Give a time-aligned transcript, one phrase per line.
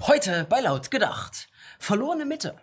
[0.00, 1.48] Heute bei Laut gedacht.
[1.78, 2.56] Verlorene Mitte,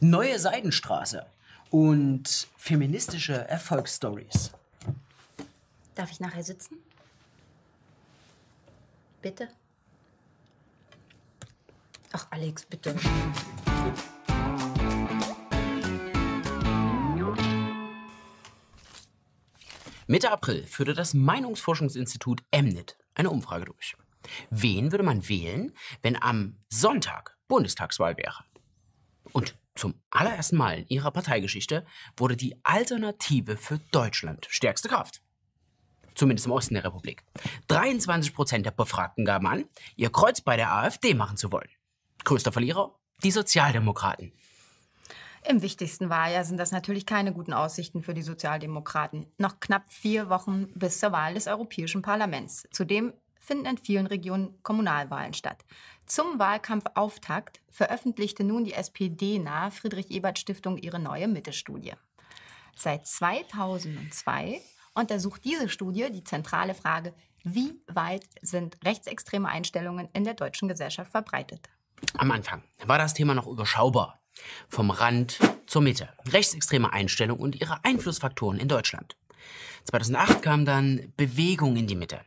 [0.00, 1.26] neue Seidenstraße
[1.70, 4.50] und feministische Erfolgsstories.
[5.94, 6.78] Darf ich nachher sitzen?
[9.22, 9.48] Bitte?
[12.12, 12.96] Ach, Alex, bitte.
[20.06, 23.96] Mitte April führte das Meinungsforschungsinstitut MNIT eine Umfrage durch.
[24.50, 25.72] Wen würde man wählen,
[26.02, 28.44] wenn am Sonntag Bundestagswahl wäre?
[29.32, 31.86] Und zum allerersten Mal in ihrer Parteigeschichte
[32.16, 35.22] wurde die Alternative für Deutschland stärkste Kraft.
[36.14, 37.22] Zumindest im Osten der Republik.
[37.68, 39.64] 23 Prozent der Befragten gaben an,
[39.96, 41.68] ihr Kreuz bei der AfD machen zu wollen.
[42.24, 42.94] Größter Verlierer?
[43.22, 44.32] Die Sozialdemokraten.
[45.48, 49.26] Im wichtigsten Wahljahr sind das natürlich keine guten Aussichten für die Sozialdemokraten.
[49.38, 52.68] Noch knapp vier Wochen bis zur Wahl des Europäischen Parlaments.
[52.72, 55.64] Zudem finden in vielen Regionen Kommunalwahlen statt.
[56.06, 61.94] Zum Wahlkampfauftakt veröffentlichte nun die SPD-nahe Friedrich-Ebert-Stiftung ihre neue Mitte-Studie.
[62.76, 64.60] Seit 2002
[64.94, 71.10] untersucht diese Studie die zentrale Frage, wie weit sind rechtsextreme Einstellungen in der deutschen Gesellschaft
[71.10, 71.68] verbreitet.
[72.16, 74.20] Am Anfang war das Thema noch überschaubar.
[74.68, 76.08] Vom Rand zur Mitte.
[76.28, 79.16] Rechtsextreme Einstellungen und ihre Einflussfaktoren in Deutschland.
[79.84, 82.20] 2008 kam dann Bewegung in die Mitte.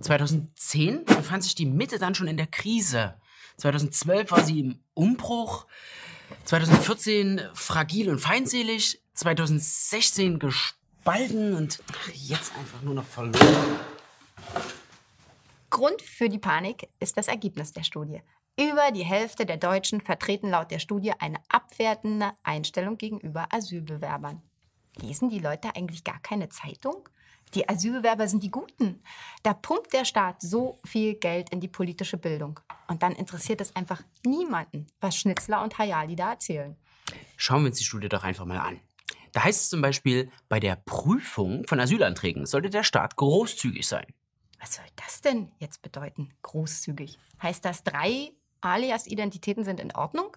[0.00, 3.14] 2010 befand sich die Mitte dann schon in der Krise.
[3.56, 5.66] 2012 war sie im Umbruch.
[6.44, 9.00] 2014 fragil und feindselig.
[9.14, 13.78] 2016 gespalten und jetzt einfach nur noch verloren.
[15.70, 18.22] Grund für die Panik ist das Ergebnis der Studie.
[18.56, 24.40] Über die Hälfte der Deutschen vertreten laut der Studie eine abwertende Einstellung gegenüber Asylbewerbern.
[24.96, 27.08] Lesen die Leute eigentlich gar keine Zeitung?
[27.54, 29.02] Die Asylbewerber sind die Guten.
[29.42, 32.58] Da pumpt der Staat so viel Geld in die politische Bildung.
[32.88, 36.76] Und dann interessiert es einfach niemanden, was Schnitzler und Hayali da erzählen.
[37.36, 38.80] Schauen wir uns die Studie doch einfach mal an.
[39.32, 44.06] Da heißt es zum Beispiel, bei der Prüfung von Asylanträgen sollte der Staat großzügig sein.
[44.60, 47.18] Was soll das denn jetzt bedeuten, großzügig?
[47.42, 50.36] Heißt das, drei Alias-Identitäten sind in Ordnung?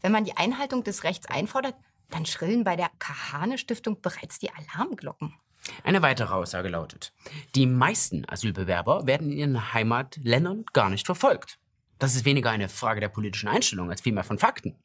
[0.00, 1.76] Wenn man die Einhaltung des Rechts einfordert,
[2.10, 5.34] dann schrillen bei der Kahane-Stiftung bereits die Alarmglocken.
[5.84, 7.12] Eine weitere Aussage lautet,
[7.54, 11.58] die meisten Asylbewerber werden in ihren Heimatländern gar nicht verfolgt.
[11.98, 14.76] Das ist weniger eine Frage der politischen Einstellung als vielmehr von Fakten.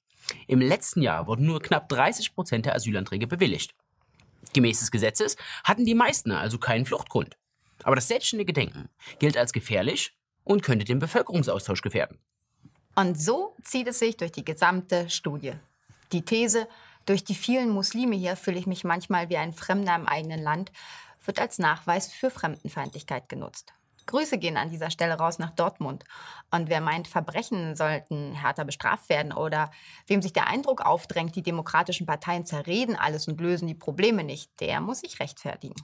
[0.45, 3.73] Im letzten Jahr wurden nur knapp 30 Prozent der Asylanträge bewilligt.
[4.53, 7.37] Gemäß des Gesetzes hatten die meisten also keinen Fluchtgrund.
[7.83, 8.89] Aber das selbstständige Denken
[9.19, 12.19] gilt als gefährlich und könnte den Bevölkerungsaustausch gefährden.
[12.95, 15.53] Und so zieht es sich durch die gesamte Studie.
[16.11, 16.67] Die These,
[17.07, 20.71] durch die vielen Muslime hier fühle ich mich manchmal wie ein Fremder im eigenen Land,
[21.25, 23.73] wird als Nachweis für Fremdenfeindlichkeit genutzt.
[24.05, 26.05] Grüße gehen an dieser Stelle raus nach Dortmund.
[26.49, 29.69] Und wer meint, Verbrechen sollten härter bestraft werden oder
[30.07, 34.49] wem sich der Eindruck aufdrängt, die demokratischen Parteien zerreden alles und lösen die Probleme nicht,
[34.61, 35.75] der muss sich rechtfertigen.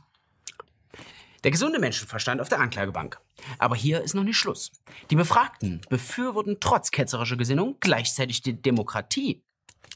[1.43, 3.19] Der gesunde Menschenverstand auf der Anklagebank.
[3.59, 4.71] Aber hier ist noch nicht Schluss.
[5.09, 9.43] Die Befragten befürworten trotz ketzerischer Gesinnung gleichzeitig die Demokratie.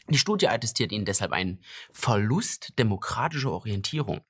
[0.09, 1.59] Die Studie attestiert ihnen deshalb einen
[1.91, 4.21] Verlust demokratischer Orientierung.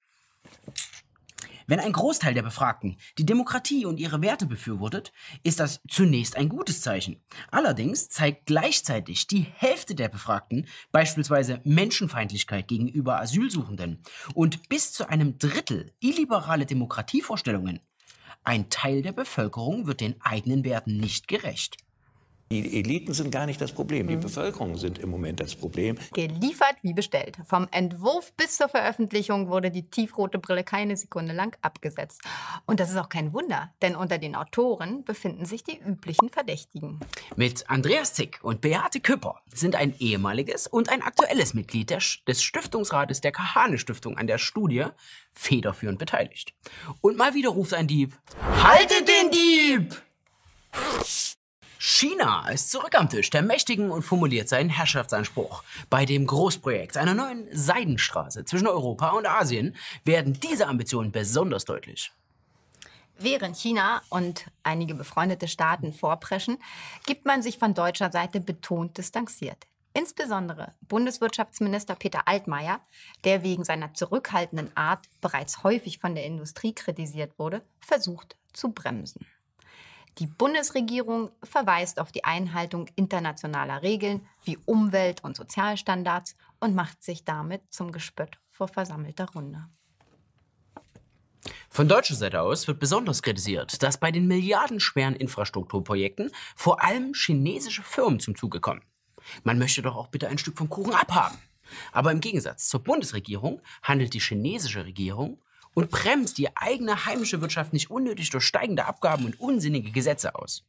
[1.69, 5.11] Wenn ein Großteil der Befragten die Demokratie und ihre Werte befürwortet,
[5.43, 7.21] ist das zunächst ein gutes Zeichen.
[7.51, 14.01] Allerdings zeigt gleichzeitig die Hälfte der Befragten beispielsweise Menschenfeindlichkeit gegenüber Asylsuchenden
[14.33, 17.81] und bis zu einem Drittel illiberale Demokratievorstellungen.
[18.45, 21.75] Ein Teil der Bevölkerung wird den eigenen Werten nicht gerecht.
[22.49, 24.21] Die Eliten sind gar nicht das Problem, die mhm.
[24.21, 25.97] Bevölkerung sind im Moment das Problem.
[26.13, 27.37] Geliefert wie bestellt.
[27.45, 32.21] Vom Entwurf bis zur Veröffentlichung wurde die tiefrote Brille keine Sekunde lang abgesetzt.
[32.65, 36.99] Und das ist auch kein Wunder, denn unter den Autoren befinden sich die üblichen Verdächtigen.
[37.35, 43.19] Mit Andreas Zick und Beate Küpper sind ein ehemaliges und ein aktuelles Mitglied des Stiftungsrates
[43.19, 44.85] der Kahane Stiftung an der Studie
[45.33, 46.53] federführend beteiligt.
[47.01, 48.17] Und mal wieder ruft ein Dieb:
[48.63, 49.96] Haltet den Dieb!
[51.99, 55.63] China ist zurück am Tisch der Mächtigen und formuliert seinen Herrschaftsanspruch.
[55.89, 62.11] Bei dem Großprojekt einer neuen Seidenstraße zwischen Europa und Asien werden diese Ambitionen besonders deutlich.
[63.17, 66.59] Während China und einige befreundete Staaten vorpreschen,
[67.07, 69.65] gibt man sich von deutscher Seite betont distanziert.
[69.95, 72.79] Insbesondere Bundeswirtschaftsminister Peter Altmaier,
[73.23, 79.25] der wegen seiner zurückhaltenden Art bereits häufig von der Industrie kritisiert wurde, versucht zu bremsen.
[80.19, 87.23] Die Bundesregierung verweist auf die Einhaltung internationaler Regeln wie Umwelt- und Sozialstandards und macht sich
[87.23, 89.67] damit zum Gespött vor versammelter Runde.
[91.69, 97.83] Von deutscher Seite aus wird besonders kritisiert, dass bei den milliardenschweren Infrastrukturprojekten vor allem chinesische
[97.83, 98.81] Firmen zum Zuge kommen.
[99.43, 101.37] Man möchte doch auch bitte ein Stück vom Kuchen abhaben.
[101.91, 105.41] Aber im Gegensatz zur Bundesregierung handelt die chinesische Regierung
[105.77, 110.63] und bremst die eigene heimische Wirtschaft nicht unnötig durch steigende Abgaben und unsinnige Gesetze aus.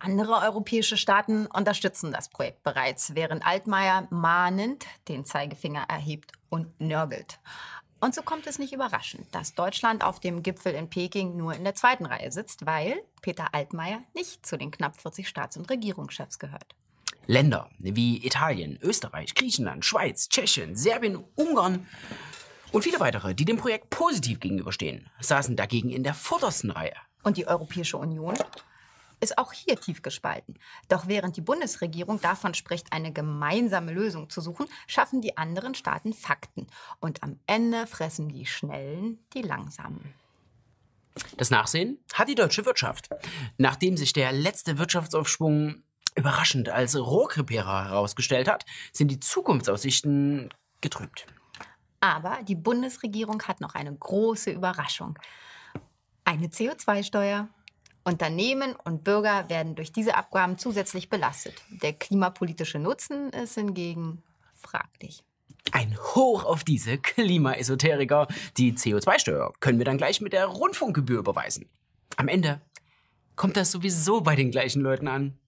[0.00, 7.38] Andere europäische Staaten unterstützen das Projekt bereits, während Altmaier mahnend den Zeigefinger erhebt und nörgelt.
[8.00, 11.62] Und so kommt es nicht überraschend, dass Deutschland auf dem Gipfel in Peking nur in
[11.62, 16.40] der zweiten Reihe sitzt, weil Peter Altmaier nicht zu den knapp 40 Staats- und Regierungschefs
[16.40, 16.74] gehört.
[17.28, 21.86] Länder wie Italien, Österreich, Griechenland, Schweiz, Tschechien, Serbien, Ungarn
[22.74, 26.96] und viele weitere, die dem Projekt positiv gegenüberstehen, saßen dagegen in der vordersten Reihe.
[27.22, 28.34] Und die Europäische Union
[29.20, 30.58] ist auch hier tief gespalten.
[30.88, 36.12] Doch während die Bundesregierung davon spricht, eine gemeinsame Lösung zu suchen, schaffen die anderen Staaten
[36.12, 36.66] Fakten.
[36.98, 40.12] Und am Ende fressen die Schnellen die Langsamen.
[41.36, 43.08] Das Nachsehen hat die deutsche Wirtschaft.
[43.56, 45.84] Nachdem sich der letzte Wirtschaftsaufschwung
[46.16, 51.26] überraschend als Rohrkrepierer herausgestellt hat, sind die Zukunftsaussichten getrübt.
[52.04, 55.18] Aber die Bundesregierung hat noch eine große Überraschung.
[56.26, 57.48] Eine CO2-Steuer.
[58.04, 61.54] Unternehmen und Bürger werden durch diese Abgaben zusätzlich belastet.
[61.70, 64.22] Der klimapolitische Nutzen ist hingegen
[64.52, 65.24] fraglich.
[65.72, 68.28] Ein Hoch auf diese Klimaesoteriker.
[68.58, 71.70] Die CO2-Steuer können wir dann gleich mit der Rundfunkgebühr überweisen.
[72.18, 72.60] Am Ende
[73.34, 75.38] kommt das sowieso bei den gleichen Leuten an.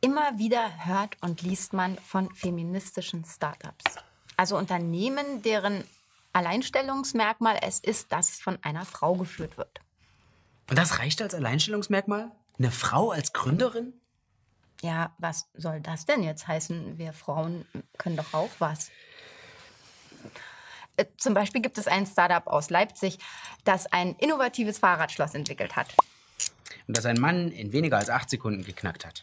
[0.00, 3.84] Immer wieder hört und liest man von feministischen Startups.
[4.36, 5.84] Also Unternehmen, deren
[6.32, 9.80] Alleinstellungsmerkmal es ist, dass es von einer Frau geführt wird.
[10.70, 12.30] Und das reicht als Alleinstellungsmerkmal?
[12.58, 13.92] Eine Frau als Gründerin?
[14.82, 16.96] Ja, was soll das denn jetzt heißen?
[16.96, 17.66] Wir Frauen
[17.98, 18.90] können doch auch was.
[20.96, 23.18] Äh, Zum Beispiel gibt es ein Startup aus Leipzig,
[23.64, 25.94] das ein innovatives Fahrradschloss entwickelt hat.
[26.86, 29.22] Und das ein Mann in weniger als acht Sekunden geknackt hat.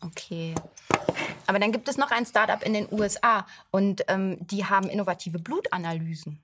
[0.00, 0.54] Okay.
[1.46, 5.38] Aber dann gibt es noch ein Startup in den USA und ähm, die haben innovative
[5.38, 6.38] Blutanalysen.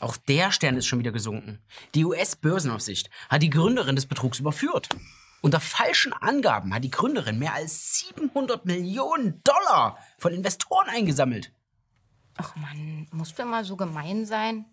[0.00, 1.60] Auch der Stern ist schon wieder gesunken.
[1.94, 4.88] Die US-Börsenaufsicht hat die Gründerin des Betrugs überführt.
[5.40, 11.52] Unter falschen Angaben hat die Gründerin mehr als 700 Millionen Dollar von Investoren eingesammelt.
[12.36, 14.64] Ach man, musst du immer so gemein sein?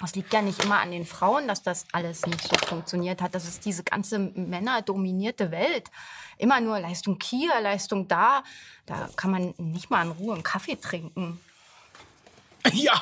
[0.00, 3.34] Das liegt ja nicht immer an den Frauen, dass das alles nicht so funktioniert hat.
[3.34, 5.90] Das ist diese ganze männerdominierte Welt.
[6.38, 8.42] Immer nur Leistung hier, Leistung da.
[8.86, 11.40] Da kann man nicht mal in Ruhe einen Kaffee trinken.
[12.72, 12.94] Ja,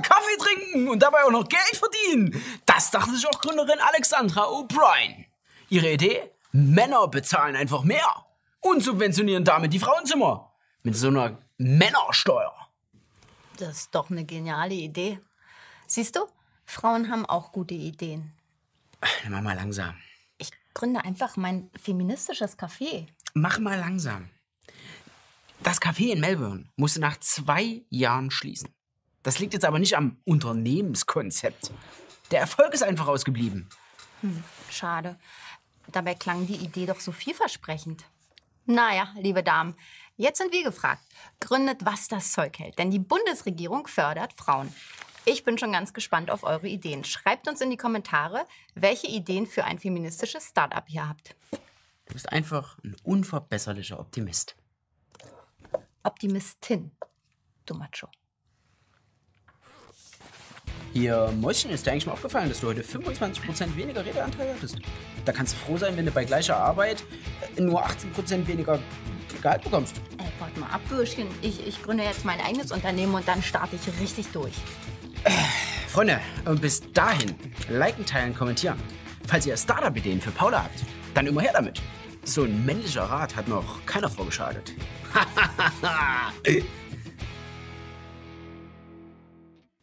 [0.00, 2.40] Kaffee trinken und dabei auch noch Geld verdienen.
[2.64, 5.24] Das dachte sich auch Gründerin Alexandra O'Brien.
[5.68, 6.30] Ihre Idee?
[6.52, 8.24] Männer bezahlen einfach mehr
[8.60, 10.52] und subventionieren damit die Frauenzimmer.
[10.84, 12.54] Mit so einer Männersteuer.
[13.58, 15.18] Das ist doch eine geniale Idee.
[15.92, 16.20] Siehst du,
[16.64, 18.32] Frauen haben auch gute Ideen.
[19.28, 19.94] Mach mal langsam.
[20.38, 23.08] Ich gründe einfach mein feministisches Café.
[23.34, 24.30] Mach mal langsam.
[25.62, 28.74] Das Café in Melbourne musste nach zwei Jahren schließen.
[29.22, 31.70] Das liegt jetzt aber nicht am Unternehmenskonzept.
[32.30, 33.68] Der Erfolg ist einfach ausgeblieben.
[34.70, 35.18] Schade.
[35.88, 38.06] Dabei klang die Idee doch so vielversprechend.
[38.64, 39.74] Naja, liebe Damen,
[40.16, 41.02] jetzt sind wir gefragt.
[41.38, 42.78] Gründet, was das Zeug hält.
[42.78, 44.74] Denn die Bundesregierung fördert Frauen.
[45.24, 47.04] Ich bin schon ganz gespannt auf eure Ideen.
[47.04, 51.36] Schreibt uns in die Kommentare, welche Ideen für ein feministisches Startup ihr habt.
[52.06, 54.56] Du bist einfach ein unverbesserlicher Optimist.
[56.02, 56.90] Optimistin,
[57.66, 58.08] du Macho.
[60.92, 64.78] Hier, Mäuschen, ist dir eigentlich mal aufgefallen, dass du heute 25% weniger Redeanteil hattest?
[65.24, 67.04] Da kannst du froh sein, wenn du bei gleicher Arbeit
[67.56, 68.78] äh, nur 18% weniger
[69.40, 70.00] Gehalt bekommst.
[70.18, 71.28] Ey, warte mal ab, Bürschchen.
[71.40, 74.54] Ich, ich gründe jetzt mein eigenes Unternehmen und dann starte ich richtig durch.
[75.88, 77.34] Freunde, und bis dahin,
[77.68, 78.78] liken, teilen, kommentieren.
[79.26, 81.80] Falls ihr Startup-Ideen für Paula habt, dann immer her damit.
[82.24, 84.74] So ein männlicher Rat hat noch keiner vorgeschadet.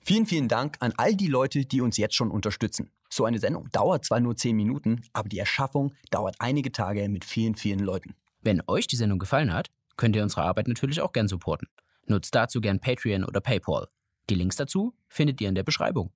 [0.09, 2.89] Vielen, vielen Dank an all die Leute, die uns jetzt schon unterstützen.
[3.11, 7.25] So eine Sendung dauert zwar nur 10 Minuten, aber die Erschaffung dauert einige Tage mit
[7.25, 8.15] vielen, vielen Leuten.
[8.41, 11.67] Wenn euch die Sendung gefallen hat, könnt ihr unsere Arbeit natürlich auch gern supporten.
[12.07, 13.87] Nutzt dazu gern Patreon oder PayPal.
[14.29, 16.11] Die Links dazu findet ihr in der Beschreibung.